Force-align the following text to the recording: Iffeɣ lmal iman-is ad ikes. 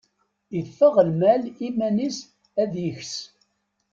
Iffeɣ 0.59 0.95
lmal 1.09 1.43
iman-is 1.67 2.17
ad 2.61 2.73
ikes. 2.87 3.15